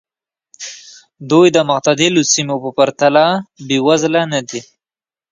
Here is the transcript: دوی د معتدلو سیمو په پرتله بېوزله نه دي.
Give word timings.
دوی 1.29 1.47
د 1.55 1.57
معتدلو 1.69 2.21
سیمو 2.33 2.55
په 2.63 2.69
پرتله 2.77 3.25
بېوزله 3.67 4.21
نه 4.33 4.41
دي. 4.49 4.61